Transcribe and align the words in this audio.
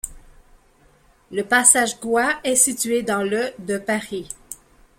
Le 1.31 1.43
passage 1.43 1.99
Goix 1.99 2.39
est 2.43 2.55
situé 2.55 3.03
dans 3.03 3.21
le 3.21 3.53
de 3.59 3.77
Paris. 3.77 4.27